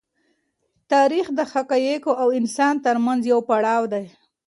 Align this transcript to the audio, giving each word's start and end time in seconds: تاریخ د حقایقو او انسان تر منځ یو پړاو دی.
تاریخ 0.91 1.25
د 1.37 1.39
حقایقو 1.51 2.11
او 2.21 2.27
انسان 2.39 2.73
تر 2.85 2.95
منځ 3.05 3.21
یو 3.31 3.39
پړاو 3.49 3.83
دی. 3.93 4.05